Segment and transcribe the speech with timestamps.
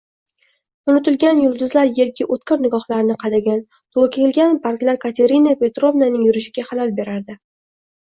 [0.93, 3.63] Unutilgan yulduzlar yerga oʻtkir nigohlarini qadagan,
[4.01, 7.43] toʻkilgan barglar Katerina Petrovnaning yurishiga xalal berardi.